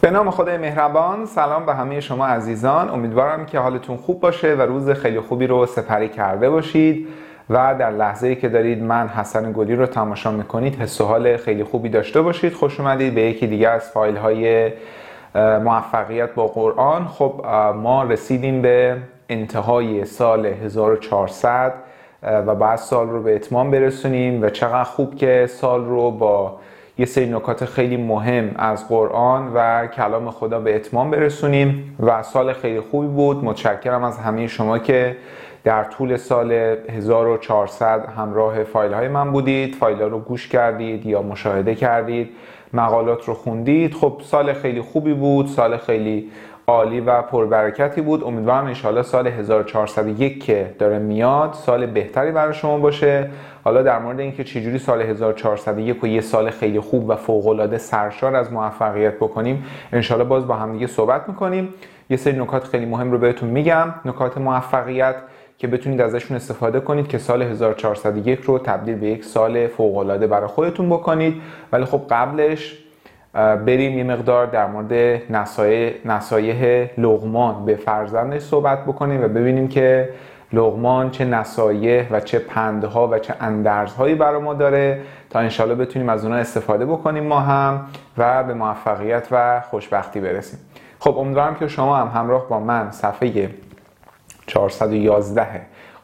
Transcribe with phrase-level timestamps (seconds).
[0.00, 2.90] به نام خدای مهربان سلام به همه شما عزیزان.
[2.90, 7.08] امیدوارم که حالتون خوب باشه و روز خیلی خوبی رو سپری کرده باشید
[7.50, 11.64] و در لحظه که دارید من حسن گلی رو تماشا می‌کنید حس و حال خیلی
[11.64, 12.52] خوبی داشته باشید.
[12.52, 14.72] خوش اومدید به یکی دیگه از فایل های
[15.34, 17.08] موفقیت با قرآن.
[17.08, 17.46] خب
[17.76, 18.96] ما رسیدیم به
[19.28, 21.74] انتهای سال 1400
[22.22, 26.56] و بعد سال رو به اتمام برسونیم و چقدر خوب که سال رو با
[26.98, 32.52] یه سری نکات خیلی مهم از قرآن و کلام خدا به اتمام برسونیم و سال
[32.52, 33.44] خیلی خوبی بود.
[33.44, 35.16] متشکرم از همه شما که
[35.64, 39.74] در طول سال 1400 همراه فایل های من بودید.
[39.74, 42.30] فایل ها رو گوش کردید یا مشاهده کردید.
[42.72, 43.94] مقالات رو خوندید.
[43.94, 45.46] خب سال خیلی خوبی بود.
[45.46, 46.30] سال خیلی
[46.66, 48.24] عالی و پربرکتی بود.
[48.24, 53.30] امیدوارم انشاءالله سال 1401 که داره میاد سال بهتری برای شما باشه.
[53.68, 58.36] حالا در مورد اینکه چجوری سال 1401 و یه سال خیلی خوب و فوقالعاده سرشار
[58.36, 61.74] از موفقیت بکنیم انشاءالله باز با هم دیگه صحبت می‌کنیم.
[62.10, 63.94] یه سری نکات خیلی مهم رو بهتون میگم.
[64.04, 65.14] نکات موفقیت
[65.58, 70.46] که بتونید ازشون استفاده کنید که سال 1401 رو تبدیل به یک سال فوقالعاده برای
[70.46, 71.34] خودتون بکنید.
[71.72, 72.78] ولی خب قبلش
[73.34, 74.92] بریم یه مقدار در مورد
[76.04, 80.08] نصایح لغمان به فرزندش صحبت بکنیم و ببینیم که
[80.52, 86.08] لغمان چه نصایح و چه پندها و چه اندرزهایی برای ما داره تا انشالله بتونیم
[86.08, 87.86] از اونها استفاده بکنیم ما هم
[88.18, 90.58] و به موفقیت و خوشبختی برسیم.
[90.98, 93.50] خب امیدوارم که شما هم همراه با من صفحه
[94.46, 95.46] 411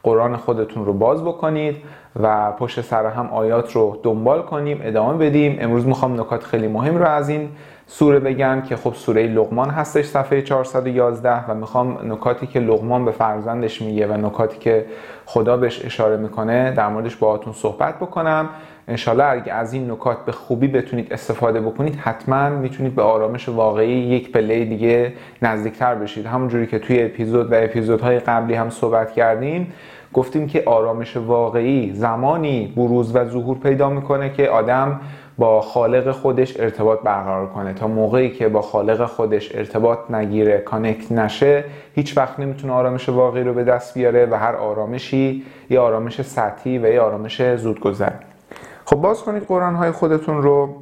[0.02, 1.76] قرآن خودتون رو باز بکنید
[2.22, 5.56] و پشت سر هم آیات رو دنبال کنیم ادامه بدیم.
[5.60, 7.48] امروز می‌خوام نکات خیلی مهم رو از این
[7.86, 13.10] سوره بگم که خب سوره لغمان هستش صفحه 411 و می‌خوام نکاتی که لغمان به
[13.10, 14.86] فرزندش میگه و نکاتی که
[15.24, 18.48] خدا بهش اشاره می‌کنه در موردش باهاتون صحبت بکنم.
[18.88, 23.92] انشالله اگه از این نکات به خوبی بتونید استفاده بکنید حتما می‌تونید به آرامش واقعی
[23.92, 25.12] یک پله دیگه
[25.42, 26.26] نزدیکتر بشید.
[26.26, 29.72] همونجوری که توی اپیزود و اپیزودهای قبلی هم صحبت کردیم
[30.12, 35.00] گفتیم که آرامش واقعی زمانی بروز و ظهور پیدا می‌کنه که آدم
[35.38, 37.72] با خالق خودش ارتباط برقرار کنه.
[37.74, 41.64] تا موقعی که با خالق خودش ارتباط نگیره کانکت نشه
[41.94, 46.78] هیچ وقت نمی‌تونه آرامش واقعی رو به دست بیاره و هر آرامشی یه آرامش سطحی
[46.78, 48.12] و یه آرامش زودگذر.
[48.84, 50.74] خب باز کنید قرآن های خودتون رو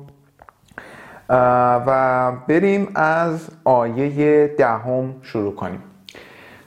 [1.86, 5.82] و بریم از آیه دهم شروع کنیم.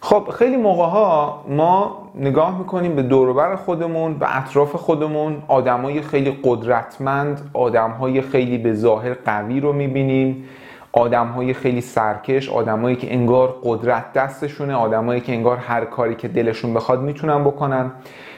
[0.06, 5.44] خب خیلی موقع ها ما نگاه می‌کنیم به دوروبر خودمون به اطراف خودمون.
[5.48, 10.50] آدمای خیلی قدرتمند آدمهای خیلی به ظاهر قوی رو می‌بینیم.
[10.92, 16.74] آدمهای خیلی سرکش آدمایی که انگار قدرت دستشونه آدمایی که انگار هر کاری که دلشون
[16.74, 17.92] بخواد می‌تونن بکنن.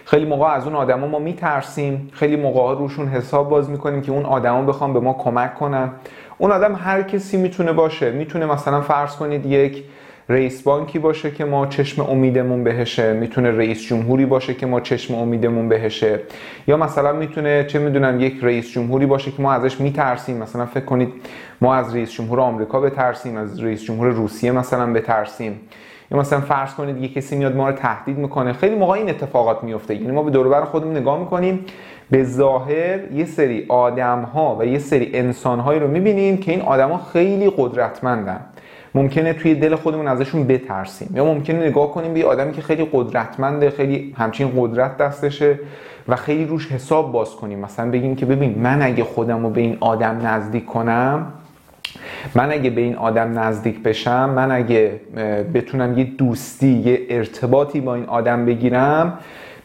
[0.05, 2.09] خیلی موقع از اون آدما ما میترسیم.
[2.13, 5.91] خیلی موقع روشون حساب باز می‌کنیم که اون آدما بخوام به ما کمک کنن.
[6.37, 8.11] اون آدم هر کسی می‌تونه باشه.
[8.11, 9.83] می‌تونه مثلا فرض کنید یک
[10.29, 15.15] رئیس بانکی باشه که ما چشم امیدمون بهشه می‌تونه رئیس جمهوری باشه که ما چشم
[15.15, 16.19] امیدمون بهشه.
[16.67, 20.37] یا مثلا می‌تونه چه می‌دونم یک رئیس جمهوری باشه که ما ازش میترسیم.
[20.37, 21.13] مثلا فکر کنید
[21.61, 25.59] ما از رئیس جمهور آمریکا بترسیم از رئیس جمهور روسیه مثلا بترسیم.
[26.11, 28.53] یا مثلا فرض کنید یه کسی میاد ما رو تهدید می‌کنه.
[28.53, 29.95] خیلی موقع این اتفاقات میفته.
[29.95, 31.65] یعنی ما به دور خودمون نگاه می‌کنیم
[32.11, 36.61] به ظاهر یه سری آدم ها و یه سری انسان هایی رو می‌بینیم که این
[36.61, 38.39] آدما خیلی قدرتمندن.
[38.97, 43.69] ممکنه توی دل خودمون ازشون بترسیم یا ممکنه نگاه کنیم به آدمی که خیلی قدرتمنده
[43.69, 45.59] خیلی همچین قدرت دستشه
[46.07, 47.59] و خیلی روش حساب باز کنیم.
[47.59, 51.33] مثلا بگیم که ببین من اگه خودم رو به این آدم نزدیک کنم
[52.35, 54.99] من اگه به این آدم نزدیک بشم من اگه
[55.53, 59.19] بتونم یه دوستی یه ارتباطی با این آدم بگیرم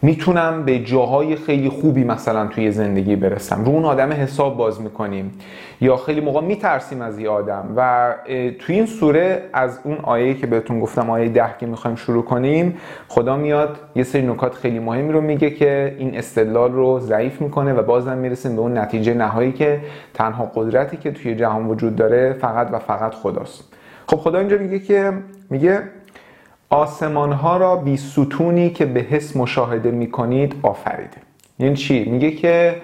[0.04, 3.64] می‌تونم به جاهای خیلی خوبی مثلا توی زندگی برسم.
[3.64, 5.32] رو اون آدم حساب باز می‌کنیم
[5.80, 7.72] یا خیلی موقع میترسیم از یه آدم.
[7.76, 8.14] و
[8.58, 12.76] توی این سوره از اون آیه که بهتون گفتم آیه ده که می‌خوایم شروع کنیم
[13.08, 17.72] خدا میاد یه سری نکات خیلی مهمی رو میگه که این استدلال رو ضعیف می‌کنه
[17.72, 19.80] و بازم می‌رسیم به اون نتیجه نهایی که
[20.14, 23.72] تنها قدرتی که توی جهان وجود داره فقط و فقط خداست.
[24.06, 25.12] خب خدا اینجا میگه که
[25.50, 25.82] میگه
[26.72, 31.16] آسمان ها را بی ستونی که به حس مشاهده می کنید آفریده
[31.58, 32.76] یعنی چی؟ میگه که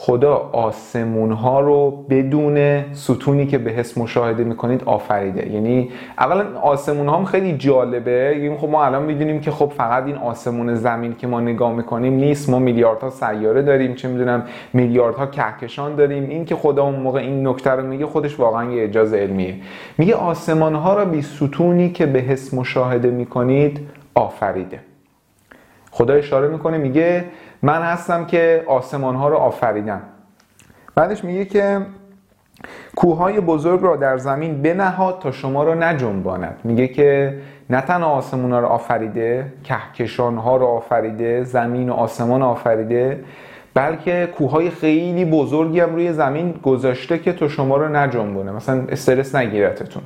[0.00, 5.52] خدا آسمون ها رو بدون ستونی که به حس مشاهده می‌کنید آفریده.
[5.52, 8.38] یعنی اولا آسمون ها هم خیلی جالبه.
[8.42, 12.12] یعنی خب ما الان می‌دونیم که خب فقط این آسمون زمین که ما نگاه می‌کنیم
[12.12, 12.50] نیست.
[12.50, 14.42] ما میلیاردها سیاره داریم چه می‌دونم
[14.72, 16.28] میلیاردها کهکشان داریم.
[16.28, 19.54] این که خدا اون موقع این نکته رو میگه خودش واقعا یه اجازه علمیه.
[19.98, 23.80] میگه آسمان ها را بی ستونی که به حس مشاهده می‌کنید
[24.14, 24.80] آفریده.
[25.98, 27.24] خدا اشاره می‌کنه میگه
[27.62, 30.00] من هستم که آسمان ها رو آفریدم.
[30.94, 31.80] بعدش میگه که
[32.96, 36.60] کوههای بزرگ را در زمین بنهاد تا شما را نجنباند.
[36.64, 37.38] میگه که
[37.70, 43.24] نه تنها آسمون ها رو آفریده کهکشان ها رو آفریده زمین و آسمان آفریده
[43.74, 48.52] بلکه کوههای خیلی بزرگی هم روی زمین گذاشته که تو شما رو نجنبونه.
[48.52, 50.02] مثلا استرس نگیرتتون.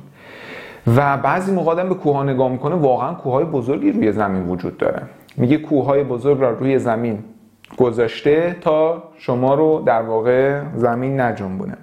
[0.97, 5.01] و بعضی موقع به کوه نگاه می‌کنه واقعا کوههای بزرگی روی زمین وجود داره.
[5.37, 7.19] میگه کوههای بزرگ را روی زمین
[7.77, 11.77] گذاشته تا شما رو در واقع زمین نجنبونه.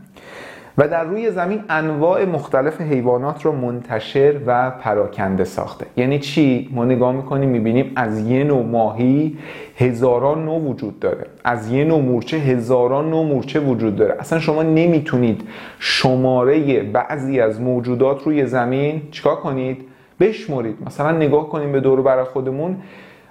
[0.79, 5.87] و در روی زمین انواع مختلف حیوانات رو منتشر و پراکنده ساخته.
[5.97, 9.38] یعنی چی؟ ما نگاه می‌کنیم می‌بینیم از یه نوع ماهی
[9.76, 11.26] هزاران نوع وجود داره.
[11.44, 14.17] از یه نوع مورچه هزاران نوع مورچه وجود داره.
[14.19, 15.43] اصلا شما نمی‌تونید
[15.79, 19.85] شماره بعضی از موجودات روی زمین چیکار کنید؟
[20.20, 20.76] بشمرید.
[20.87, 22.76] مثلا نگاه کنیم به دور برای خودمون.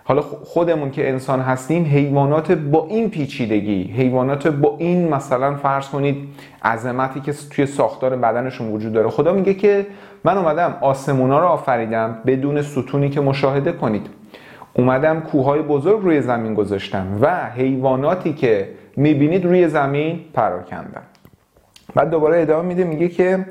[0.10, 6.18] حالا خودمون که انسان هستیم حیوانات با این پیچیدگی حیوانات با این مثلا فرض کنید
[6.64, 9.10] عظمتی که توی ساختار بدنشون وجود داره.
[9.10, 9.88] خدا میگه که
[10.24, 14.08] من اومدم آسمونا رو آفریدم بدون ستونی که مشاهده کنید.
[14.74, 21.04] اومدم کوههای بزرگ روی زمین گذاشتم و حیواناتی که می‌بینید روی زمین پراکندم
[21.96, 23.46] بعد دوباره ادامه میده میگه که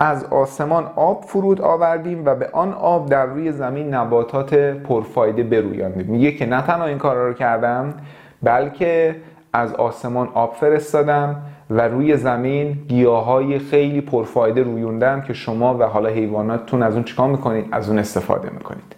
[0.00, 6.06] از آسمان آب فرود آوردیم و به آن آب در روی زمین نباتات پرفایده برویاندیم
[6.06, 7.94] میگه که نه تنها این کارا رو کردم
[8.42, 9.16] بلکه
[9.52, 16.08] از آسمان آب فرستادم و روی زمین گیاهای خیلی پرفایده رویوندم که شما و حالا
[16.08, 18.96] حیواناتتون از اون چیکار می‌کنید؟ از اون استفاده می‌کنید.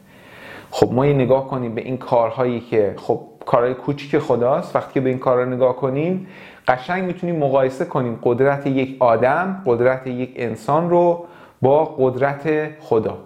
[0.70, 4.76] خب ما یه نگاه کنیم به این کارهایی که خب کارهای کوچیک خداست.
[4.76, 6.26] وقتی که به این کارها نگاه کنیم
[6.68, 11.24] قشنگ می‌تونیم مقایسه کنیم قدرت یک آدم قدرت یک انسان رو
[11.62, 13.18] با قدرت خدا.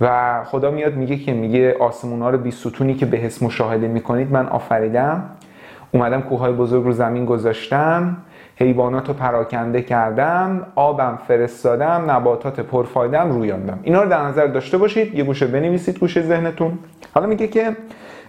[0.00, 3.88] و خدا میاد میگه که میگه آسمون ها رو بی ستونی که به حس مشاهده
[3.88, 5.24] می‌کنید من آفریدم.
[5.92, 8.16] اومدم کوههای بزرگ رو زمین گذاشتم
[8.56, 13.80] حیوانات رو پراکنده کردم آبم فرستادم نباتات پرفایدم رویاندم.
[13.82, 16.78] اینا رو در نظر داشته باشید یه گوشه بنویسید گوشه ذهنتون.
[17.14, 17.76] حالا میگه که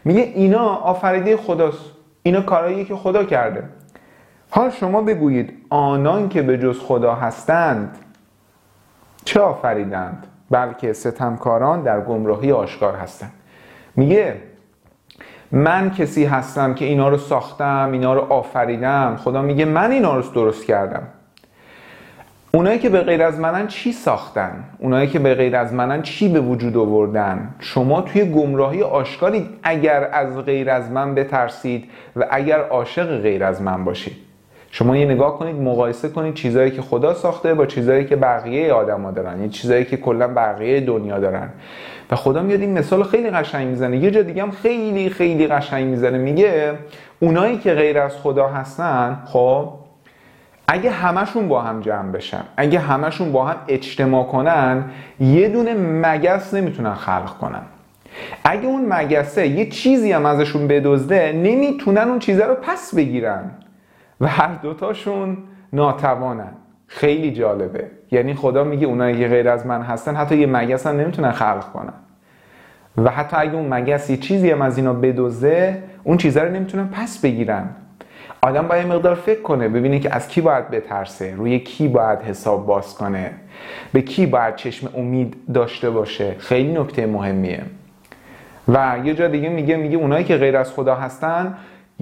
[0.06, 1.86] میگه اینا آفریده خداست.
[2.24, 3.64] اینا کارهایی که خدا کرده.
[4.50, 7.98] حال شما بگویید آنان که به جز خدا هستند
[9.26, 13.32] چه آفریدند؟ بلکه ستمکاران در گمراهی آشکار هستند.
[13.96, 14.36] میگه
[15.52, 19.20] من کسی هستم که اینا رو ساختم اینا رو آفریدم.
[19.24, 21.04] خدا میگه من اینا رو درست کردم.
[22.52, 26.30] اونایی که به غیر از منن چی ساختن؟ اونایی که به غیر از منن چی
[26.30, 32.60] به وجود آوردن؟ شما توی گمراهی آشکارید اگر از غیر از من بترسید و اگر
[32.60, 34.29] عاشق غیر از من باشید.
[34.72, 39.12] شما یه نگاه کنید مقایسه کنید چیزایی که خدا ساخته با چیزایی که بقیه آدما
[39.12, 39.42] دارن.
[39.42, 41.50] یه چیزایی که کلا بقیه دنیا دارن.
[42.12, 43.98] و خدا میاد این مثال خیلی قشنگ می‌زنه.
[43.98, 46.18] یه جا دیگه هم خیلی خیلی قشنگ می‌زنه.
[46.18, 46.74] میگه
[47.20, 49.70] اونایی که غیر از خدا هستن خب
[50.68, 54.84] اگه همشون با هم جمع بشن اگه همشون با هم اجتماع کنن
[55.20, 57.62] یه دونه مگس نمی‌تونن خلق کنن.
[58.44, 63.52] اگه اون مگسه یه چیزی هم ازشون بدزده نمی‌تونن اون چیزه رو پس بگیرن.
[64.22, 65.38] و هر دوتاشون
[65.74, 66.52] ناتوانن.
[66.88, 67.88] خیلی جالبه.
[68.12, 71.72] یعنی خدا میگه اونایی که غیر از من هستن حتی یه مگس هم نمی‌تونن خلق
[71.74, 71.94] کنن.
[72.98, 76.88] و حتی اگه اون مگس یه چیزی هم از اینا بدوزه اون چیزا رو نمی‌تونن
[76.88, 77.70] پس بگیرن.
[78.42, 81.36] آدم باید مقدار فکر کنه ببینه که از کی باید بترسه.
[81.36, 83.32] روی کی باید حساب باز کنه؟
[83.94, 87.64] به کی باید چشم امید داشته باشه؟ خیلی نکته مهمیه.
[88.68, 91.58] و یه جا دیگه میگه میگه اونایی که غیر از خدا هستن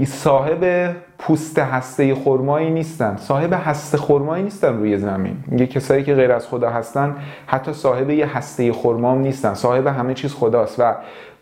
[0.06, 3.16] صاحب پوست هسته خرمایی نیستن.
[3.18, 5.38] صاحب هسته خرمایی نیستن روی زمین.
[5.48, 7.16] میگه کسایی که غیر از خدا هستن
[7.48, 9.54] حتی صاحب یه هسته خرمام نیستن.
[9.54, 10.80] صاحب همه چیز خداست.
[10.80, 10.94] و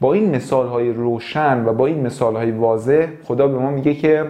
[0.02, 3.94] با این مثال های روشن و با این مثال های واضح خدا به ما میگه
[3.94, 4.26] که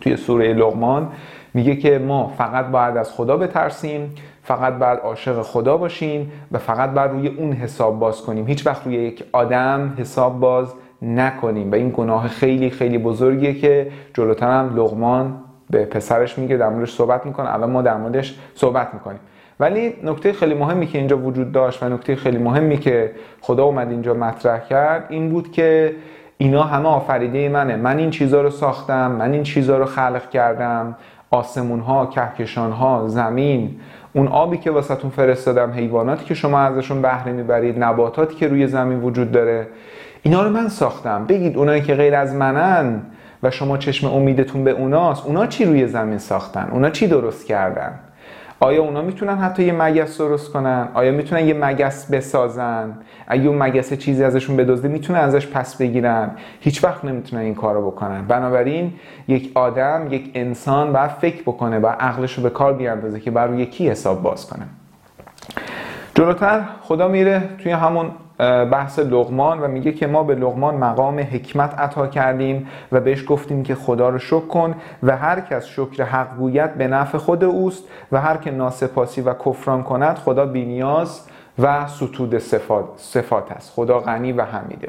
[0.00, 1.08] توی سوره لغمان
[1.54, 6.90] میگه که ما فقط باید از خدا بترسیم فقط باید عاشق خدا باشیم و فقط
[6.90, 8.46] باید روی اون حساب باز کنیم.
[8.46, 11.72] هیچ وقت روی یک آدم حساب باز نکنیم.
[11.72, 15.34] و این گناه خیلی خیلی بزرگیه که جلوتر هم لغمان
[15.70, 17.54] به پسرش میگه در موردش صحبت می‌کنه.
[17.54, 19.20] الان ما در موردش صحبت می‌کنیم.
[19.60, 23.90] ولی نکته خیلی مهمی که اینجا وجود داشت و نکته خیلی مهمی که خدا اومد
[23.90, 25.94] اینجا مطرح کرد این بود که
[26.38, 27.76] اینا همه آفریده منه.
[27.76, 30.96] من این چیزها رو ساختم من این چیزها رو خلق کردم.
[31.30, 33.80] آسمون ها کهکشان ها زمین
[34.12, 39.00] اون آبی که واسهتون فرستادم حیواناتی که شما ازشون بهره می‌برید نباتاتی که روی زمین
[39.00, 39.66] وجود داره.
[40.22, 41.24] اینا رو من ساختم.
[41.26, 43.02] بگید اونایی که غیر از منن
[43.42, 47.98] و شما چشم امیدتون به اوناست اونا چی روی زمین ساختن؟ اونا چی درست کردن؟
[48.62, 53.58] آیا اونا می‌تونن حتی یه مگس درست کنن؟ آیا می‌تونن یه مگس بسازن؟ اگه اون
[53.58, 56.30] مگس چیزی ازشون بدزده می‌تونن ازش پس بگیرن.
[56.60, 58.24] هیچ وقت نمی‌تونن این کارو بکنن.
[58.26, 58.92] بنابراین
[59.28, 63.46] یک آدم یک انسان باید فکر بکنه و عقلش رو به کار بیاندازه که بر
[63.46, 64.64] روی کی حساب باز کنه.
[66.14, 68.10] جلوتر خدا میره توی همون
[68.70, 73.62] بحث لغمان و میگه که ما به لغمان مقام حکمت عطا کردیم و بهش گفتیم
[73.62, 77.84] که خدا رو شکر کن و هر کس شکر حق گوید به نفع خود اوست
[78.12, 81.26] و هر که ناسپاسی و کفران کند خدا بینیاز
[81.58, 83.72] و ستود صفات, صفات است.
[83.72, 84.88] خدا غنی و حمیده.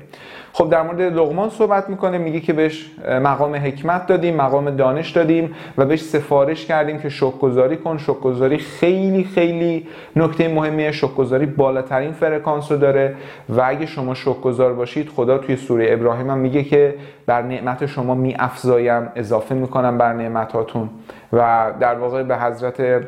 [0.53, 2.91] خب در مورد لغمان صحبت می‌کنه میگه که بهش
[3.23, 7.97] مقام حکمت دادیم مقام دانش دادیم و بهش سفارش کردیم که شکرگزاری کن.
[7.97, 10.91] شکرگزاری خیلی خیلی نکته مهمیه.
[10.91, 13.15] شکرگزاری بالاترین فرکانس رو داره
[13.49, 18.15] و اگه شما شکرگزار باشید خدا توی سوره ابراهیم هم میگه که بر نعمت شما
[18.15, 20.89] می افزایم اضافه می‌کنم بر نعمتاتون.
[21.33, 23.03] و در واقع به حضرت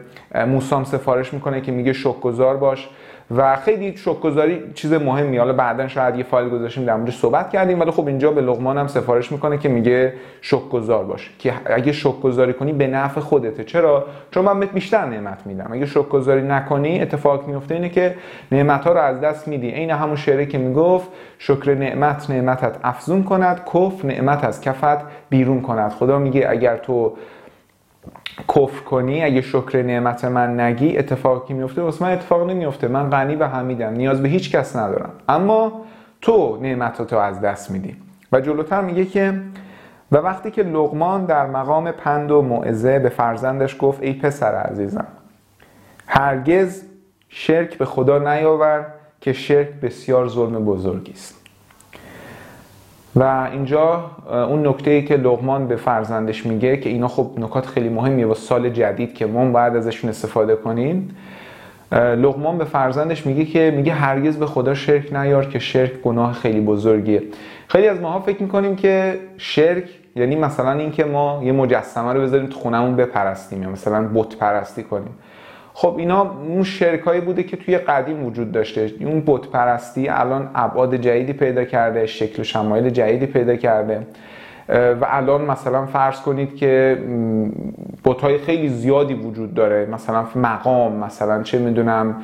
[0.48, 2.90] موسی سفارش می‌کنه که میگه شکرگزار باش.
[3.32, 5.38] و خیلی شکرگزاری چیز مهمی.
[5.38, 8.78] حالا بعدا شاید یه فایل گذاشتیم در موردش صحبت کردیم ولی خب اینجا به لقمان
[8.78, 13.64] هم سفارش می‌کنه که میگه شکرگزار باش که اگه شکرگزاری کنی به نفع خودته.
[13.64, 15.70] چرا؟ چون من بیشتر نعمت میدم.
[15.72, 18.16] اگه شکرگزاری نکنی اتفاق میفته اینه که
[18.52, 19.70] نعمت ها رو از دست میدی.
[19.70, 24.98] عین همون شعری که می‌گفت شکر نعمت نعمتت افزون کند کف نعمت از کفت
[25.30, 25.92] بیرون کند.
[25.92, 27.14] خدا میگه اگر تو
[28.50, 33.36] کفر کنی اگه شکر نعمت من نگی اتفاقی میفته واسه من اتفاق نمیفته من غنی
[33.36, 33.94] و حمیدم.
[33.94, 35.12] نیاز به هیچ کس ندارم.
[35.30, 35.82] اما
[36.22, 37.96] تو نعمتاتو از دست میدی.
[38.32, 39.42] و جلوتر میگه که
[40.12, 45.08] و وقتی که لغمان در مقام پند و موعظه به فرزندش گفت ای پسر عزیزم
[46.08, 46.84] هرگز
[47.30, 48.86] شرک به خدا نیاور
[49.22, 51.43] که شرک بسیار ظلم بزرگی است.
[53.16, 57.90] و اینجا اون نکته ای که لغمان به فرزندش میگه که اینا خب نکات خیلی
[57.90, 61.16] مهمیه و سال جدید که ما باید ازشون استفاده کنیم.
[61.92, 66.62] لغمان به فرزندش میگه که میگه هرگز به خدا شرک نیار که شرک گناه خیلی
[66.62, 67.24] بزرگیه.
[67.68, 69.84] خیلی از ماها فکر می‌کنیم که شرک
[70.16, 74.84] یعنی مثلا اینکه ما یه مجسمه رو بذاریم تو خونمون بپرستیم یا مثلا بت پرستی
[74.84, 75.16] کنیم.
[75.74, 78.92] خب اینا اون شرکایی بوده که توی قدیم وجود داشته.
[79.00, 84.08] اون بت پرستی الان ابعاد جدیدی پیدا کرده شکل و شمایل جدیدی پیدا کرده.
[84.70, 86.98] و الان مثلا فرض کنید که
[88.22, 89.86] های خیلی زیادی وجود داره.
[89.86, 92.16] مثلا مقام مثلا چه می‌دونم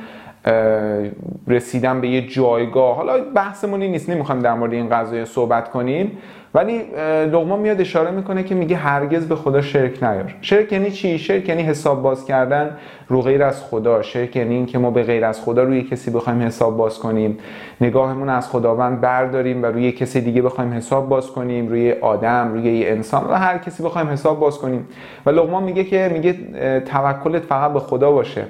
[1.48, 2.96] رسیدن به یه جایگاه.
[2.96, 6.18] حالا بحثمون نیست نمی‌خوایم در مورد این قضایه صحبت کنیم.
[6.54, 6.82] ولی
[7.26, 10.34] لغمان میاد اشاره می‌کنه که میگه هرگز به خدا شرک نیار.
[10.40, 12.76] شرک یعنی چی؟ شرک یعنی حساب باز کردن
[13.08, 14.02] رو غیر از خدا.
[14.02, 17.38] شرک یعنی اینکه ما به غیر از خدا روی کسی بخوایم حساب باز کنیم.
[17.80, 21.68] نگاهمون از خداوند برداریم و روی کسی دیگه بخوایم حساب باز کنیم.
[21.68, 24.88] روی آدم روی یه انسان و هر کسی بخوایم حساب باز کنیم.
[25.26, 26.34] و لغمان میگه که میگه
[26.80, 28.44] توکلت فقط به خدا باشه.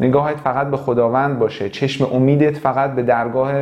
[0.00, 1.68] نگاهت فقط به خداوند باشه.
[1.68, 3.52] چشم امیدت فقط به درگاه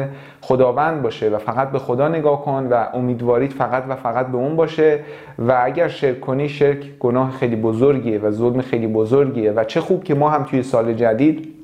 [0.40, 4.56] خداوند باشه و فقط به خدا نگاه کن و امیدواریت فقط و فقط به اون
[4.56, 5.00] باشه.
[5.38, 9.52] و اگر شرک کنی شرک گناه خیلی بزرگیه و ظلم خیلی بزرگیه.
[9.52, 11.54] و چه خوب که ما هم توی سال جدید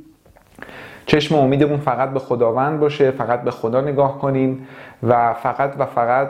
[1.07, 4.67] چشم امیدمون فقط به خداوند باشه فقط به خدا نگاه کنیم
[5.03, 6.29] و فقط و فقط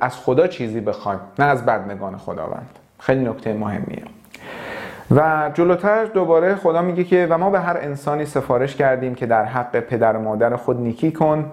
[0.00, 2.78] از خدا چیزی بخوایم نه از بدنگان خداوند.
[2.98, 4.02] خیلی نکته مهمیه.
[5.16, 9.44] و جلوتر دوباره خدا میگه که و ما به هر انسانی سفارش کردیم که در
[9.44, 11.50] حق پدر و مادر خود نیکی کن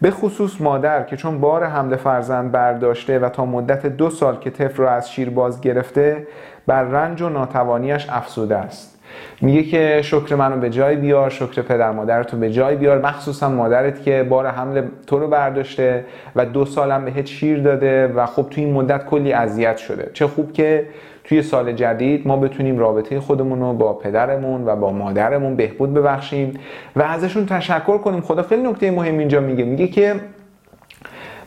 [0.00, 4.50] به خصوص مادر که چون بار حمل فرزند برداشته و تا مدت دو سال که
[4.50, 6.26] طفل را از شیر باز گرفته
[6.66, 8.91] بر رنج و ناتوانیش افسوده است.
[9.40, 12.98] میگه که شکر منو به جای بیار شکر پدر مادرتو به جای بیار.
[12.98, 16.04] مخصوصا مادرت که بار حمل تو رو برداشته
[16.36, 20.10] و دو سالم بهت شیر داده و خب تو این مدت کلی اذیت شده.
[20.14, 20.86] چه خوب که
[21.24, 26.54] توی سال جدید ما بتونیم رابطه خودمون رو با پدرمون و با مادرمون بهبود ببخشیم
[26.96, 28.20] و ازشون تشکر کنیم.
[28.20, 29.64] خدا خیلی نکته مهم اینجا میگه.
[29.64, 30.14] میگه که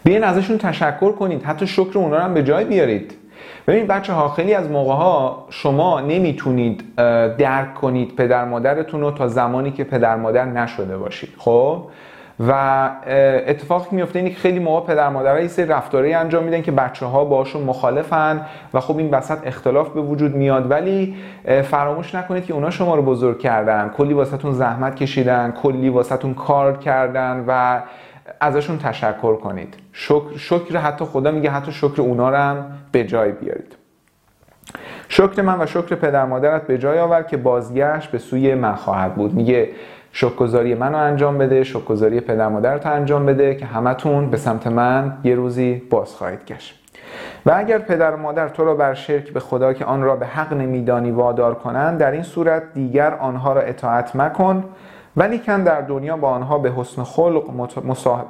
[0.03, 1.43] بیاین ازشون تشکر کنید.
[1.43, 3.13] حتی شکر اونا رو هم به جای بیارید.
[3.67, 6.95] ببین بچه ها خیلی از موقع ها شما نمی‌تونید
[7.37, 11.83] درک کنید پدر مادرتون رو تا زمانی که پدر مادر نشده باشید خب؟
[12.47, 12.89] و
[13.47, 17.05] اتفاقی میفته اینه که خیلی موقع پدر مادرها یه سری رفتاری انجام میدن که بچه
[17.05, 20.71] ها باشون مخالفن و خب این وسط اختلاف به وجود میاد.
[20.71, 21.15] ولی
[21.63, 23.91] فراموش نکنید که اونا شما رو بزرگ کردن.
[23.97, 27.79] کلی واسهتون زحمت کشیدن کلی واسهتون کار کردن و
[28.39, 29.75] ازشون تشکر کنید.
[29.97, 33.75] شکر, شکر حتی خدا میگه حتی شکر اونا رو هم به جای بیارید.
[35.07, 39.15] شکر من و شکر پدر مادرت به جای آور که بازگشت به سوی من خواهد
[39.15, 39.33] بود.
[39.33, 39.69] میگه
[40.11, 45.35] شکرگزاری منو انجام بده شکرگزاری پدر مادرت انجام بده که همتون به سمت من یه
[45.35, 46.79] روزی باز خواهید گشت.
[47.45, 50.25] و اگر پدر و مادر تو را بر شرک به خدا که آن را به
[50.25, 54.63] حق نمیدانی وادار کنند در این صورت دیگر آنها را اطاعت مکن
[55.17, 57.43] ولی کن در دنیا با آنها به حسن خلق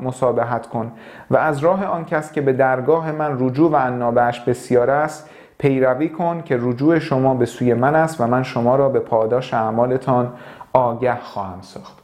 [0.02, 0.92] مسابحت کن
[1.32, 6.10] و از راه آن کس که به درگاه من رجوع و عنابش بسیار است پیروی
[6.10, 10.34] کن که رجوع شما به سوی من است و من شما را به پاداش اعمالتان
[10.74, 11.98] آگه خواهم ساخت.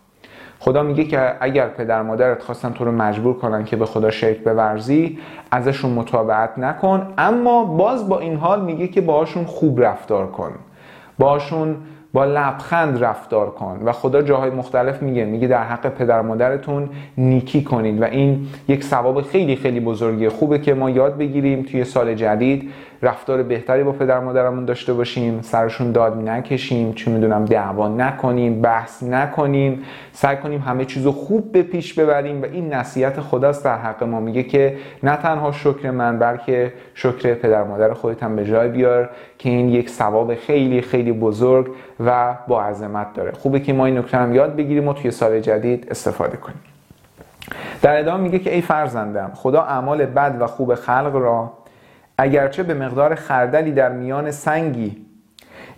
[0.59, 4.43] خدا میگه که اگر پدر مادرت خواستن تو رو مجبور کنن که به خدا شرک
[4.43, 5.19] بورزی
[5.51, 7.13] ازشون مطابقت نکن.
[7.17, 10.51] اما باز با این حال میگه که باهاشون خوب رفتار کن.
[11.19, 11.75] باشون
[12.13, 13.81] با لبخند رفتار کن.
[13.85, 18.01] و خدا جاهای مختلف میگه میگه در حق پدر مادرتون نیکی کنید.
[18.01, 22.71] و این یک ثواب خیلی خیلی بزرگی خوبه که ما یاد بگیریم توی سال جدید
[23.03, 29.03] رفتار بهتری با پدر مادرمون داشته باشیم سرشون داد نکشیم چه می‌دونم دعوا نکنیم بحث
[29.03, 34.03] نکنیم سعی کنیم همه چیزو خوب به پیش ببریم و این نصیحت خداست در حق
[34.03, 34.19] ما.
[34.19, 39.09] میگه که نه تنها شکر من بلکه شکر پدر مادر خودت هم به جای بیار
[39.37, 41.71] که این یک ثواب خیلی خیلی بزرگ
[42.05, 43.31] و با عظمت داره.
[43.31, 46.59] خوبه که ما این نکته هم یاد بگیریم و توی سال جدید استفاده کنیم.
[47.81, 51.51] در ادامه میگه که ای فرزندم خدا اعمال بد و خوب خلق را
[52.21, 55.05] اگرچه به مقدار خردلی در میان سنگی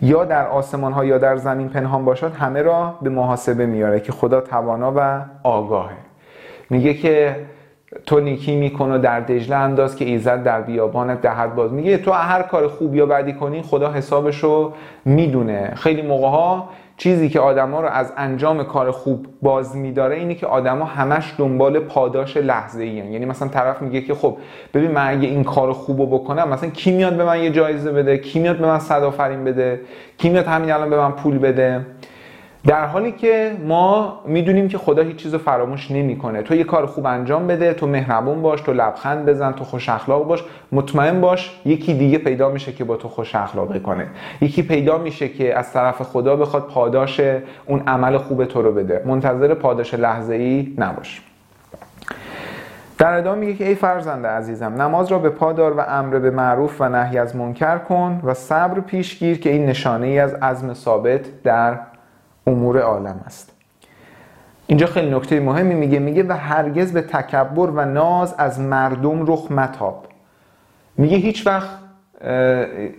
[0.00, 4.12] یا در آسمان ها یا در زمین پنهان باشد همه را به محاسبه میاره که
[4.12, 5.96] خدا توانا و آگاهه.
[6.70, 7.36] میگه که
[8.06, 11.72] تو نیکی میکن و در دجله انداز که ایزد در بیابانت دهد باز.
[11.72, 14.72] میگه تو هر کار خوب یا بدی کنی خدا حسابشو
[15.04, 15.72] می‌دونه.
[15.74, 20.46] خیلی موقع ها چیزی که آدما رو از انجام کار خوب باز میداره اینه که
[20.46, 24.36] آدما همش دنبال پاداش لحظه ای یعنی مثلا طرف میگه که خب
[24.74, 27.92] ببین من اگه این کار خوب رو بکنم مثلا کی میاد به من یه جایزه
[27.92, 29.80] بده؟ کی میاد به من صد آفرین بده؟
[30.18, 31.86] کی میاد همین الان به من پول بده؟
[32.66, 36.42] در حالی که ما می‌دونیم که خدا هیچ چیز فراموش نمی‌کنه.
[36.42, 40.26] تو یه کار خوب انجام بده تو مهربون باش تو لبخند بزن تو خوش اخلاق
[40.26, 44.06] باش مطمئن باش یکی دیگه پیدا میشه که با تو خوش اخلاقی کنه.
[44.40, 47.20] یکی پیدا میشه که از طرف خدا بخواد پاداش
[47.66, 49.02] اون عمل خوب تو رو بده.
[49.06, 51.22] منتظر پاداش لحظه ای نباش.
[52.98, 56.30] در ادامه میگه که ای فرزند عزیزم نماز را به پا دار و امر به
[56.30, 60.34] معروف و نهی از منکر کن و صبر پیش گیر که این نشانه ای از
[60.34, 61.78] عزم ثابت در
[62.46, 63.50] امور عالم است.
[64.66, 69.50] اینجا خیلی نکته مهمی میگه میگه و هرگز به تکبر و ناز از مردم رخ
[69.50, 70.06] متاب.
[70.96, 71.70] میگه هیچ وقت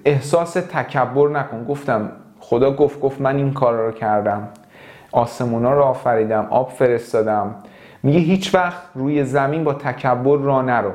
[0.05, 1.63] احساس تکبر نکن.
[1.63, 4.47] گفتم خدا گفت گفت من این کار رو کردم.
[5.11, 7.55] آسمونا رو آفریدم آب فرستادم.
[8.03, 10.91] میگه هیچ وقت روی زمین با تکبر را نرو.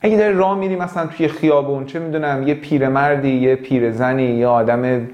[0.00, 5.08] اگه داری راه میری مثلا توی خیابون چه می‌دونم یه پیرمردی یه پیرزنی یه آدم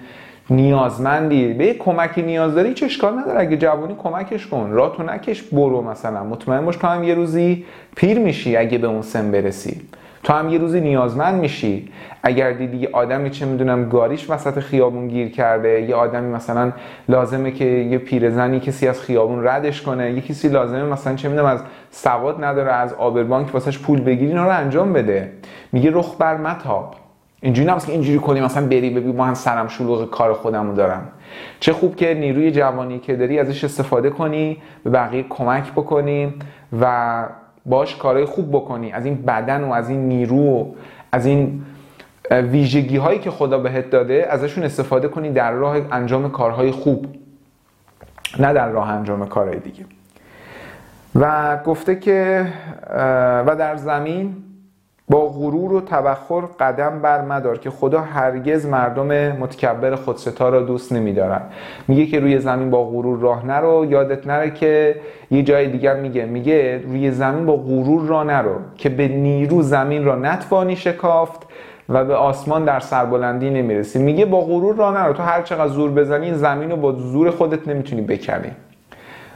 [0.50, 1.52] نیازمندی.
[1.52, 3.40] به کمکی نیاز داری چه اشکال نداره.
[3.40, 4.70] اگه جوانی کمکش کن.
[4.72, 6.24] راه تو نکش برو مثلا.
[6.24, 7.64] مطمئن باش تو هم یه روزی
[7.96, 9.80] پیر میشی اگه به اون سن برسی.
[10.22, 11.88] تو هم یه روزی نیازمند میشی.
[12.22, 16.72] اگر دیدی یه آدمی چه می‌دونم گاریش وسط خیابون گیر کرده یه آدمی مثلا
[17.08, 21.46] لازمه که یه پیرزنی کسی از خیابون ردش کنه یه کسی لازمه مثلا چه می‌دونم
[21.46, 25.32] از سواد نداره از آبربانک واسش پول بگیری اینا رو انجام بده.
[25.72, 26.94] میگه رخ بر متاب.
[27.44, 31.08] اینجوری نمیشه که اینجوری کنی مثلا بری ما هم سرم شلوغ کار خودمو دارم.
[31.60, 36.34] چه خوب که نیروی جوانی که داری ازش استفاده کنی به بقیه کمک بکنی
[36.80, 37.24] و
[37.66, 38.92] باش کارهای خوب بکنی.
[38.92, 40.74] از این بدن و از این نیرو و
[41.12, 41.62] از این
[42.30, 47.06] ویژگی هایی که خدا بهت داده ازشون استفاده کنی در راه انجام کارهای خوب.
[48.38, 49.84] نه در راه انجام کارهای دیگه.
[51.14, 52.46] و گفته که
[53.46, 54.43] و در زمین
[55.08, 60.92] با غرور و تبخر قدم بر مدار که خدا هرگز مردم متکبر خودستا را دوست
[60.92, 61.40] نمیدارن
[61.88, 66.24] میگه که روی زمین با غرور راه نرو یادت نره که یه جای دیگر میگه
[66.24, 71.42] میگه روی زمین با غرور راه نرو که به نیرو زمین را نتوانی شکافت
[71.88, 73.98] و به آسمان در سربلندی نمی‌رسی.
[73.98, 77.68] میگه با غرور راه نرو تو هر چقدر زور بزنی زمین رو با زور خودت
[77.68, 78.50] نمی‌تونی بکنی.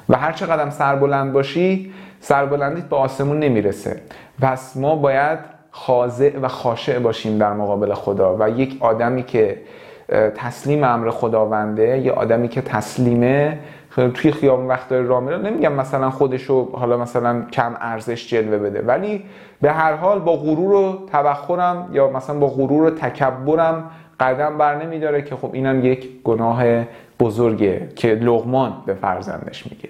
[0.09, 4.01] و هر چقدر سربلند باشی سربلندیت به آسمون نمی‌رسه.
[4.43, 9.59] پس ما باید خاضع و خاشع باشیم در مقابل خدا و یک آدمی که
[10.37, 13.59] تسلیم امر خداونده یه آدمی که تسلیمه
[14.15, 15.39] توی خیابون وقت داره راه میره.
[15.39, 19.25] نمیگم مثلا خودشو حالا مثلا کم ارزش جلوه بده ولی
[19.61, 24.85] به هر حال با غرور و تبخورم یا مثلا با غرور و تکبرم قدم بر
[24.85, 26.65] نمیداره که خب اینم یک گناه
[27.21, 29.89] بزرگه که لغمان به فرزندش میگه.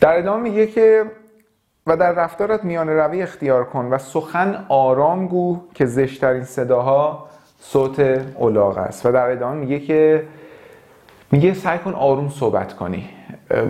[0.00, 1.04] در ادامه میگه که
[1.86, 7.26] و در رفتارت میان روی اختیار کن و سخن آرام گو که زشترین صداها
[7.60, 8.00] صوت
[8.34, 9.06] اولاغ است.
[9.06, 10.24] و در ادامه میگه که
[11.32, 13.08] میگه سعی کن آروم صحبت کنی.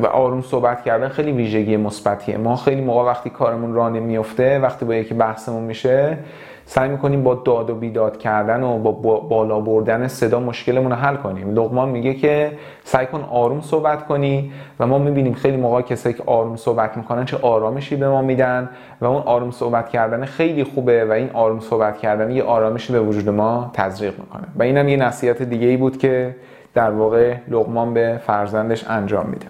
[0.03, 2.37] و آروم صحبت کردن خیلی ویژگی مثبتیه.
[2.37, 6.19] ما خیلی موقع وقتی کارمون راه نمیفته وقتی با یکی بحثمون میشه
[6.67, 11.17] سعی می‌کنیم با داد و بیداد کردن و با بالا بردن صدا مشکلمون رو حل
[11.17, 11.55] کنیم.
[11.55, 12.53] لغمان میگه که
[12.85, 17.25] سعی کن آروم صحبت کنی و ما می‌بینیم خیلی موقع کسایی که آروم صحبت می‌کنن
[17.25, 18.69] چه آرامشی به ما میدن
[19.01, 23.01] و اون آروم صحبت کردن خیلی خوبه و این آروم صحبت کردن یه آرامشی به
[23.01, 24.45] وجود ما تزریق می‌کنه.
[24.57, 26.37] و اینم یه نصیحت دیگه ای بود که
[26.75, 29.47] در واقع لغمان به فرزندش انجام میده.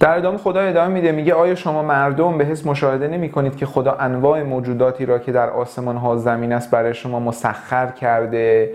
[0.00, 3.66] در ادامه خدا ادامه میده میگه آیا شما مردم به حس مشاهده نمی کنید که
[3.66, 8.72] خدا انواع موجوداتی را که در آسمان ها زمین است برای شما مسخر کرده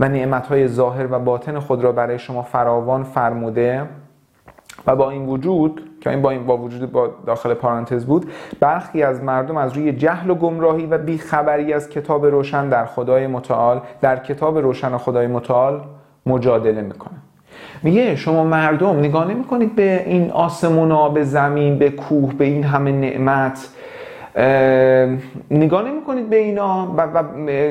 [0.00, 3.82] و نعمت های ظاهر و باطن خود را برای شما فراوان فرموده؟
[4.86, 8.30] و با این وجود که این با این با وجود با داخل پارانتز بود
[8.60, 13.26] برخی از مردم از روی جهل و گمراهی و بیخبری از کتاب روشن در خدای
[13.26, 15.80] متعال در کتاب روشن خدای متعال
[16.26, 17.22] مجادله می‌کنن.
[17.82, 22.64] میگه شما مردم نگاه نمی کنید به این آسمونا به زمین به کوه به این
[22.64, 23.68] همه نعمت
[25.50, 27.22] نگاه نمی کنید به اینا و, و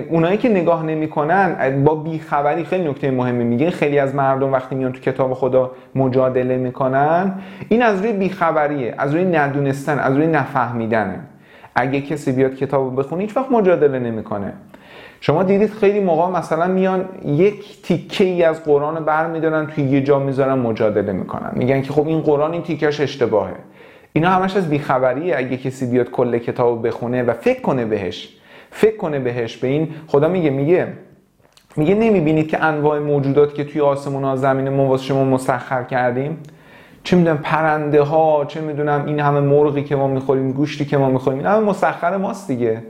[0.09, 3.69] اونایی که نگاه نمی‌کنن با بیخبری خیلی نکته مهمی میگه.
[3.69, 7.33] خیلی از مردم وقتی میان تو کتاب خدا مجادله می‌کنن
[7.69, 11.19] این از روی بیخبریه از روی ندونستن از روی نفهمیدنه.
[11.75, 14.53] اگه کسی بیاد کتاب بخونه هیچ وقت مجادله نمی‌کنه.
[15.23, 20.01] شما دیدید خیلی موقع مثلا میان یک تیکه ای از قرآن بر میدارن توی یه
[20.01, 21.51] جا می‌ذارن مجادله می‌کنن.
[21.53, 23.53] میگن که خب این قرآن این تیکش اشتباهه.
[24.13, 25.37] اینا همش از بیخبریه.
[25.37, 28.37] اگه کسی بیاد کل کتاب بخونه و فکر کنه بهش
[28.71, 30.87] فکر کنه بهش به این خدا میگه میگه
[31.75, 36.37] میگه نمی‌بینید که انواع موجودات که توی آسمون ها زمین ما شما مسخر کردیم؟
[37.03, 41.09] چه می‌دونم پرنده ها چه می‌دونم این همه مرغی که ما می‌خوریم گوشتی که ما
[41.09, 42.83] می‌خوریم این همه مسخر ماست دیگه.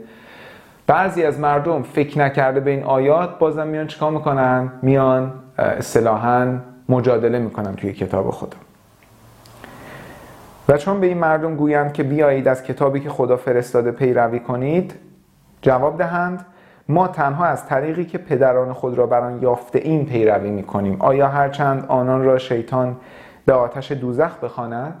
[0.86, 7.38] بعضی از مردم فکر نکرده به این آیات بازم میان چیکار می‌کنن؟ میان اصطلاحا مجادله
[7.38, 8.56] می‌کنن توی کتاب خدا.
[10.68, 14.94] و چون به این مردم گویند که بیایید از کتابی که خدا فرستاده پیروی کنید
[15.62, 16.46] جواب دهند
[16.88, 20.96] ما تنها از طریقی که پدران خود را بر آن یافته این پیروی می‌کنیم.
[21.00, 22.96] آیا هرچند آنان را شیطان
[23.46, 24.94] به آتش دوزخ بخواند؟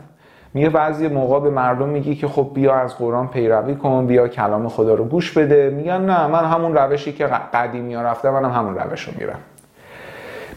[0.54, 4.68] میگه بعضی موقع به مردم میگی که خب بیا از قرآن پیروی کن بیا کلام
[4.68, 5.70] خدا رو گوش بده.
[5.70, 9.38] میگن نه من همون روشی که قدیمی ها رفته منم همون روش رو میرم.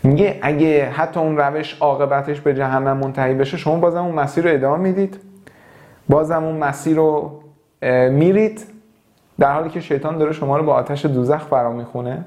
[0.04, 4.54] میگه اگه حتی اون روش عاقبتش به جهنم منتهی بشه شما بازم اون مسیر رو
[4.54, 5.20] ادامه می‌دید.
[6.10, 7.42] بازم اون مسیر رو
[8.12, 8.66] میرید.
[9.40, 12.26] در حالی که شیطان داره شما رو با آتش دوزخ فرا می‌خونه.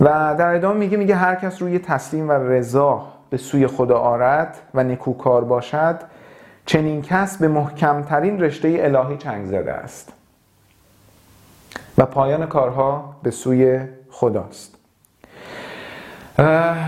[0.00, 4.58] و در ادامه میگه میگه هر کس روی تسلیم و رضا به سوی خدا آرد
[4.74, 5.96] و نکوکار باشد
[6.66, 10.12] چنین کس به محکمترین رشته الهی چنگ زده است
[11.98, 14.76] و پایان کارها به سوی خداست.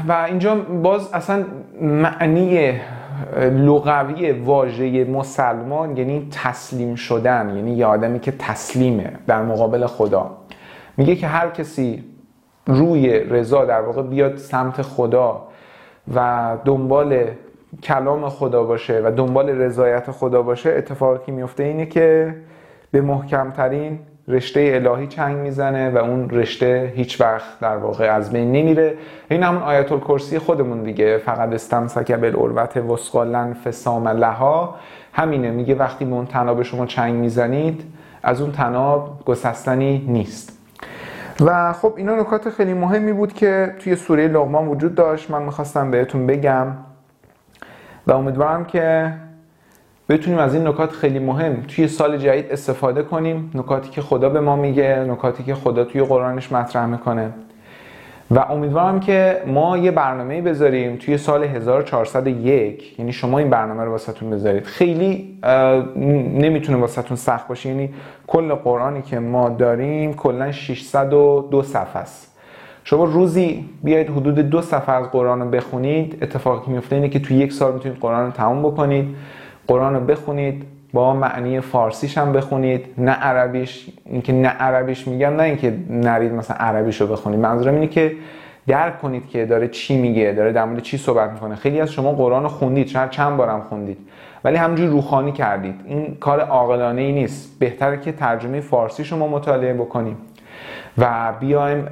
[0.09, 1.45] و اینجا باز اصلا
[1.81, 2.81] معنی
[3.41, 10.31] لغوی واژه مسلمان یعنی تسلیم شدن یعنی یه آدمی که تسلیمه در مقابل خدا.
[10.97, 12.05] میگه که هر کسی
[12.67, 15.49] روی رضا در واقع بیاد سمت خدا
[16.15, 17.25] و دنبال
[17.83, 22.35] کلام خدا باشه و دنبال رضایت خدا باشه اتفاقی میفته اینه که
[22.91, 28.53] به محکمترین رشته الهی چنگ می‌زنه و اون رشته هیچ وقت در واقع از بین
[28.53, 28.95] نمیره.
[29.31, 34.75] این همون آیت الکرسی خودمون دیگه فقط استمسک بالعروت وسقالن فسام لها.
[35.13, 37.85] همینه میگه وقتی به اون تناب شما چنگ می‌زنید
[38.23, 40.52] از اون تناب گسستنی نیست.
[41.45, 45.31] و خب اینا نکات خیلی مهمی بود که توی سوره لغمان وجود داشت.
[45.31, 46.67] من می‌خواستم بهتون بگم
[48.07, 49.13] و امیدوارم که
[50.09, 53.51] بتونیم از این نکات خیلی مهم توی سال جدید استفاده کنیم.
[53.55, 57.31] نکاتی که خدا به ما میگه نکاتی که خدا توی قرآنش مطرح می‌کنه.
[58.35, 63.91] و امیدوارم که ما یه برنامه بذاریم توی سال 1401 یعنی شما این برنامه رو
[63.91, 64.65] واسهتون بذارید.
[64.65, 65.39] خیلی
[66.39, 67.69] نمی‌تونه واسهتون سخت باشه.
[67.69, 67.91] یعنی
[68.27, 72.39] کل قرآنی که ما داریم کلا 602 صفحه است.
[72.85, 76.19] شما روزی بیاید حدود دو صفحه از قرآن رو بخونید.
[76.23, 79.09] اتفاقی که میفته اینه که توی یک سال می‌تونید قرآن رو تموم بکنید
[79.67, 80.65] قرآن رو بخونید.
[80.93, 83.87] با معنی فارسیش هم بخونید نه عربیش.
[84.05, 87.41] اینکه نه عربیش میگم نه اینکه نرید مثلا عربیش رو بخونید.
[87.41, 88.13] منظورم اینه که
[88.67, 91.55] درک کنید که داره چی میگه داره در مورد چی صحبت می‌کنه.
[91.55, 93.99] خیلی از شما قرآن رو خوندید شاید چند بارم خوندید.
[94.45, 95.75] ولی همجور روخانی کردید.
[95.87, 97.59] این کار عاقلانه ای نیست.
[97.59, 100.17] بهتره که ترجمه فارسی شما مطالعه بکنیم
[100.99, 101.85] و بیایم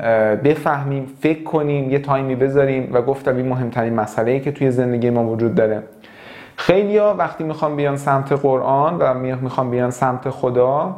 [0.45, 5.11] بفهمیم فکر کنیم یه تایمی بذاریم و گفتم این مهمترین مسئله ای که توی زندگی
[5.11, 5.83] ما وجود داره.
[6.68, 10.96] ها وقتی می‌خوام بیان سمت قرآن و می‌خوام بیان سمت خدا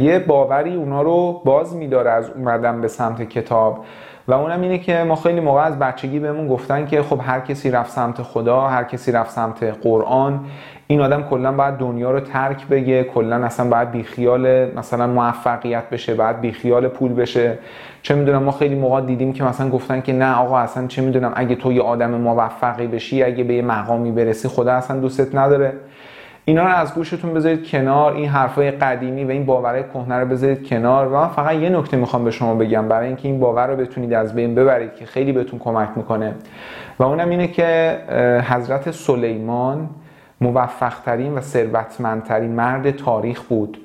[0.00, 3.84] یه باوری اونا رو باز میداره از اومدن به سمت کتاب.
[4.28, 7.70] و اونم اینه که ما خیلی موقع از بچگی بهمون گفتن که خب هر کسی
[7.70, 10.40] رفت سمت خدا هر کسی رفت سمت قرآن
[10.86, 16.14] این آدم کلا باید دنیا رو ترک بگه کلا اصلا باید بیخیال مثلا موفقیت بشه
[16.14, 17.58] باید بیخیال پول بشه.
[18.02, 21.32] چه می‌دونم ما خیلی موقع دیدیم که مثلا گفتن که نه آقا اصلا چه می‌دونم
[21.36, 25.72] اگه تو یه آدم موفقی بشی اگه به یه مقامی برسی خدا اصلا دوستت نداره.
[26.46, 30.68] اینا رو از گوشتون بذارید کنار این حرفای قدیمی و این باورهای کهنه رو بذارید
[30.68, 31.08] کنار.
[31.08, 34.12] و من فقط یه نکته می‌خوام به شما بگم برای اینکه این باور رو بتونید
[34.12, 36.34] از بین ببرید که خیلی بهتون کمک می‌کنه.
[36.98, 37.98] و اونم اینه که
[38.48, 39.88] حضرت سلیمان
[40.40, 43.78] موفقترین و ثروتمندترین مرد تاریخ بود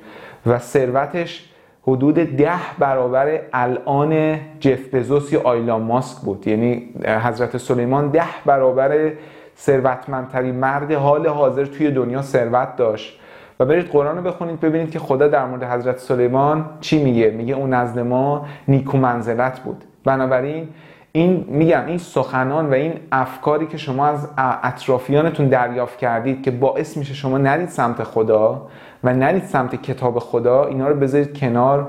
[0.46, 1.50] و ثروتش
[1.88, 6.48] حدود ده برابر الان جف بزوس یا آیلان ماسک بود.
[6.48, 6.90] یعنی
[7.24, 9.12] حضرت سلیمان ده برابر
[9.60, 13.20] ثروتمندترین مرد حال حاضر توی دنیا ثروت داشت.
[13.60, 17.56] و برید قرآن رو بخونید ببینید که خدا در مورد حضرت سلیمان چی میگه؟ میگه
[17.56, 19.84] اون نزد ما نیکو منزلت بود.
[20.06, 20.68] بنابراین
[21.12, 26.98] این میگم این سخنان و این افکاری که شما از اطرافیانتون دریافت کردید که باعث
[26.98, 28.68] میشه شما نرید سمت خدا
[29.04, 31.88] و نرید سمت کتاب خدا اینا رو بذارید کنار.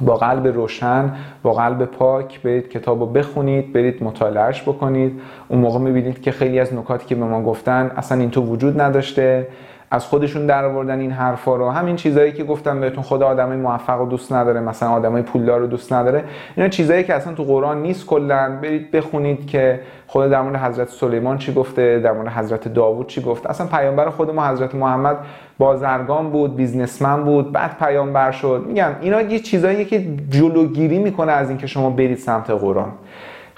[0.00, 5.20] با قلب روشن با قلب پاک برید کتاب رو بخونید برید مطالعهش بکنید.
[5.48, 8.80] اون موقع می‌بینید که خیلی از نکاتی که به ما گفتن اصلا این تو وجود
[8.80, 9.48] نداشته.
[9.90, 11.70] از خودشون در آوردن این حرفا رو.
[11.70, 15.66] همین چیزایی که گفتم بهتون خدا آدمای موفق رو دوست نداره مثلا آدمای پولدار رو
[15.66, 16.24] دوست نداره.
[16.56, 18.58] اینا چیزایی که اصلا تو قرآن نیست کلا.
[18.62, 23.22] برید بخونید که خدا در مورد حضرت سلیمان چی گفته در مورد حضرت داوود چی
[23.22, 23.50] گفته.
[23.50, 25.16] اصلا پیامبر خود ما حضرت محمد
[25.58, 28.64] بازرگان بود بیزنسمن بود بعد پیامبر شد.
[28.68, 32.92] میگم اینا یه چیزایی که جلوگیری می‌کنه از اینکه شما برید سمت قرآن.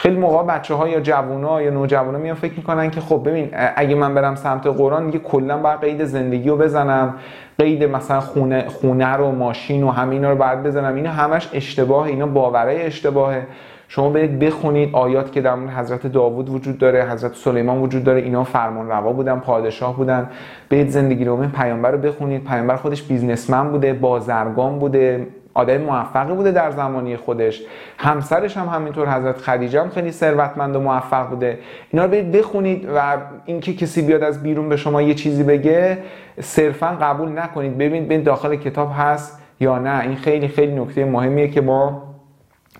[0.00, 3.50] خیلی موقع بچه ها یا جوونا ها یا نوجوانا میان فکر می‌کنن که خب ببین
[3.76, 7.14] اگه من برم سمت قرآن دیگه کلا باید قید زندگی رو بزنم
[7.58, 10.94] قید مثلا خونه, خونه رو ماشین و همینا رو باید بزنم.
[10.94, 13.46] اینا همش اشتباه اینا باورای اشتباهه.
[13.88, 18.20] شما برید بخونید آیات که در مورد حضرت داوود وجود داره حضرت سلیمان وجود داره
[18.20, 20.28] اینا فرمان روا بودن پادشاه بودن.
[20.70, 22.44] برید زندگی رو پیامبر رو بخونید.
[22.44, 25.26] پیامبر خودش بیزنسمن بوده بازرگان بوده.
[25.58, 27.62] آدم موفقی بوده در زمانی خودش.
[27.98, 31.58] همسرش هم همینطور حضرت خدیجه هم خیلی ثروتمند و موفق بوده.
[31.90, 35.98] اینا رو برید بخونید و اینکه کسی بیاد از بیرون به شما یه چیزی بگه
[36.40, 37.78] صرفا قبول نکنید.
[37.78, 40.00] ببینید ببین داخل کتاب هست یا نه.
[40.00, 42.02] این خیلی خیلی نکته مهمیه که ما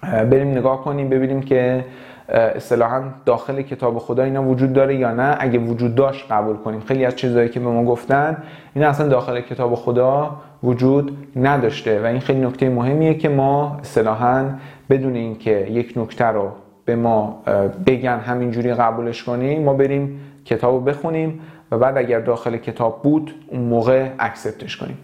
[0.03, 1.85] بریم نگاه کنیم ببینیم که
[2.29, 5.37] اصطلاحا داخل کتاب خدا اینا وجود داره یا نه.
[5.41, 6.81] اگه وجود داشت قبول کنیم.
[6.81, 8.37] خیلی از چیزهایی که به ما گفتن
[8.75, 12.03] اینا اصلا داخل کتاب خدا وجود نداشته.
[12.03, 14.45] و این خیلی نکته مهمیه که ما اصطلاحا
[14.91, 16.49] بدون اینکه یک نکته رو
[16.85, 17.43] به ما
[17.87, 21.41] بگن همینجوری قبولش کنیم ما بریم کتاب رو بخونیم
[21.71, 24.99] و بعد اگر داخل کتاب بود اون موقع اکسپتش کنیم.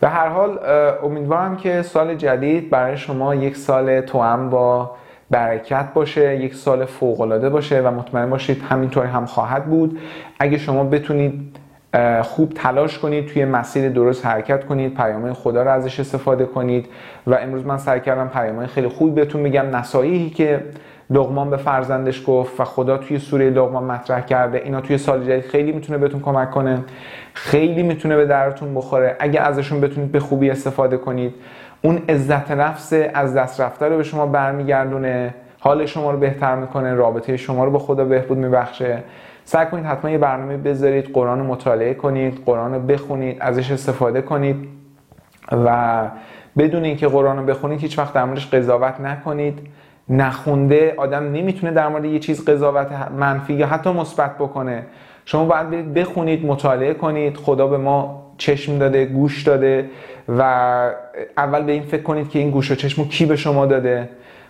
[0.00, 0.58] به هر حال
[1.04, 4.90] امیدوارم که سال جدید برای شما یک سال توام با
[5.30, 9.98] برکت باشه یک سال فوق باشه و مطمئن باشید همینطوری هم خواهد بود.
[10.38, 11.56] اگه شما بتونید
[12.22, 16.86] خوب تلاش کنید توی مسیر درست حرکت کنید پیامهای خدا رو ازش استفاده کنید.
[17.26, 20.60] و امروز من سعی کردم پیامهای خیلی خوب بهتون میگم نصایحی که
[21.10, 25.44] لغمان به فرزندش گفت و خدا توی سوره لغمان مطرح کرده اینا توی سال جدید
[25.44, 26.84] خیلی می‌تونه بهتون کمک کنه.
[27.34, 29.16] خیلی می‌تونه به درتون بخوره.
[29.20, 31.34] اگه ازشون بتونید به خوبی استفاده کنید
[31.82, 35.34] اون عزت نفس از دست رفته رو به شما برمیگردونه.
[35.60, 39.02] حال شما رو بهتر می‌کنه رابطه شما رو به خدا بهبود میبخشه.
[39.44, 44.22] سعی کنید حتما یه برنامه بذارید قرآن رو مطالعه کنید قرآن رو بخونید ازش استفاده
[44.22, 44.68] کنید
[45.52, 46.02] و
[46.58, 49.58] بدون اینکه قرآن رو بخونید هیچ وقت در موردش قضاوت نکنید.
[50.08, 54.86] نخونده آدم نمی‌تونه در مورد یه چیز قضاوت منفی یا حتی مثبت بکنه.
[55.24, 57.36] شما باید برید بخونید مطالعه کنید.
[57.36, 59.90] خدا به ما چشم داده گوش داده
[60.38, 60.42] و
[61.36, 64.08] اول به این فکر کنید که این گوش و چشم کی به شما داده.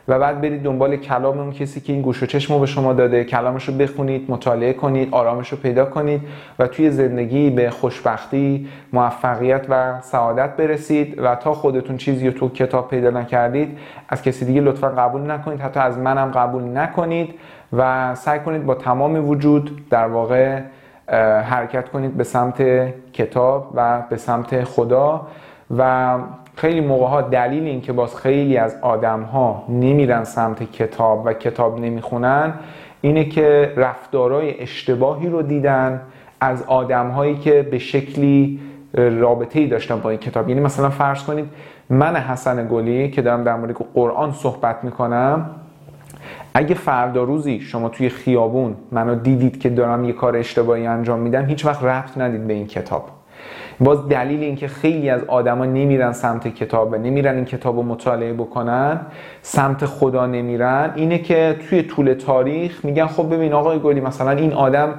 [0.08, 3.24] و بعد برید دنبال کلام اون کسی که این گوش و چشم به شما داده
[3.24, 6.20] کلامش رو بخونید مطالعه کنید آرامش رو پیدا کنید
[6.58, 12.48] و توی زندگی به خوشبختی موفقیت و سعادت برسید و تا خودتون چیزی رو تو
[12.48, 15.60] کتاب پیدا نکردید از کسی دیگه لطفا قبول نکنید.
[15.60, 17.34] حتی از منم قبول نکنید
[17.72, 20.60] و سعی کنید با تمام وجود در واقع
[21.42, 22.62] حرکت کنید به سمت
[23.12, 25.26] کتاب و به سمت خدا
[25.78, 26.14] و
[26.56, 31.32] خیلی موقع ها دلیل این که باز خیلی از آدم ها نمیرن سمت کتاب و
[31.32, 32.54] کتاب نمی‌خونن
[33.00, 36.00] اینه که رفتارهای اشتباهی رو دیدن
[36.40, 38.60] از آدم هایی که به شکلی
[38.94, 40.48] رابطه ای داشتن با این کتاب.
[40.48, 41.44] یعنی مثلا فرض کنید
[41.90, 45.50] من حسن گلی که دارم در مورد قرآن صحبت می‌کنم
[46.54, 51.44] اگه فردا روزی شما توی خیابون منو دیدید که دارم یه کار اشتباهی انجام میدم
[51.44, 53.10] هیچ وقت ربط ندید به این کتاب.
[53.80, 58.32] باز دلیل اینکه خیلی از آدما نمیرن سمت کتاب و نمیرن این کتاب رو مطالعه
[58.32, 59.00] بکنن
[59.42, 64.52] سمت خدا نمیرن اینه که توی طول تاریخ میگن خب ببین آقای گلی مثلا این
[64.52, 64.94] آدم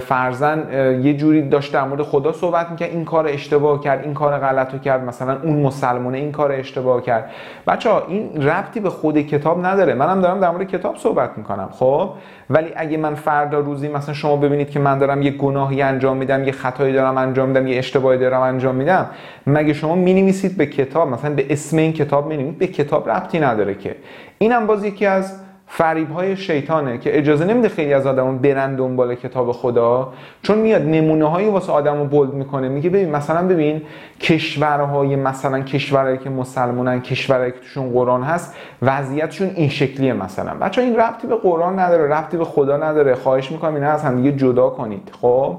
[0.00, 0.66] فرزن
[1.02, 4.72] یه جوری داشت در مورد خدا صحبت می‌کرد این کار اشتباه کرد این کار غلط
[4.72, 7.30] رو کرد مثلا اون مسلمانه این کار اشتباه کرد.
[7.66, 9.94] بچه ها این ربطی به خود کتاب نداره.
[9.94, 12.10] منم دارم در مورد کتاب صحبت می‌کنم خب؟
[12.50, 16.44] ولی اگه من فردا روزی مثلا شما ببینید که من دارم یه گناهی انجام میدم
[16.44, 19.06] یه خطایی دارم انجام میدم یه اشتباهی دارم انجام میدم
[19.46, 23.74] مگه شما می‌نویسید به کتاب؟ مثلا به اسم این کتاب می‌نویسید به کتاب ربطی نداره
[23.74, 23.96] که.
[24.38, 25.41] اینم باز یکی از
[25.74, 30.82] فریب های شیطانه که اجازه نمیده خیلی از آدمون برن دنبال کتاب خدا چون میاد
[30.82, 32.68] نمونه هایی واسه آدمو بولد می‌کنه.
[32.68, 33.82] میگه ببین مثلا ببین
[34.20, 40.54] کشورهای مثلا کشورهایی که مسلمانن کشورهایی که توشون قرآن هست وضعیتشون این شکلیه مثلا.
[40.54, 43.14] بچه این ربطی به قرآن نداره ربطی به خدا نداره.
[43.14, 45.58] خواهش می‌کنم اینا از هم دیگه جدا کنید خب؟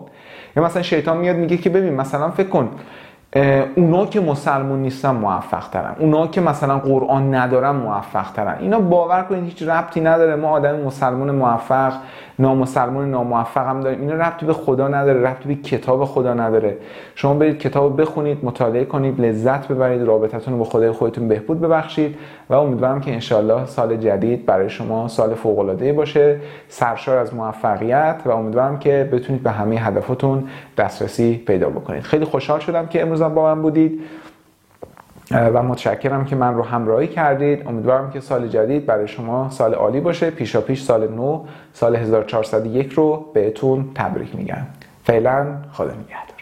[0.56, 2.70] یا مثلا شیطان میاد میگه که ببین مثلا فکر کن
[3.76, 5.96] اونا که مسلمون نیستن موفق ترن.
[6.00, 8.58] اونا که مثلا قرآن ندارن موفق ترن.
[8.60, 10.36] اینا باور کنید هیچ ربطی نداره.
[10.36, 11.94] ما آدم مسلمون موفق
[12.40, 14.02] نامسلمان ناموفق هم داریم.
[14.02, 16.78] اینا ربطی به خدا نداره ربطی به کتاب خدا نداره.
[17.16, 22.16] شما برید کتاب بخونید مطالعه کنید لذت ببرید رابطتون رو با خدای خودتون بهبود ببخشید
[22.50, 28.16] و امیدوارم که انشالله سال جدید برای شما سال فوق العاده باشه سرشار از موفقیت
[28.26, 30.44] و امیدوارم که بتونید به همه هدفاتون
[30.78, 32.04] دسترسی پیدا بکنید.
[32.04, 34.02] خیلی خوشحال شدم که امروز با من بودید.
[35.34, 37.68] و متشکرم که من رو همراهی کردید.
[37.68, 40.30] امیدوارم که سال جدید برای شما سال عالی باشه.
[40.30, 44.68] پیشا پیش سال نو سال 1401 رو بهتون تبریک میگم.
[45.04, 46.33] فعلا خدا نگهدار.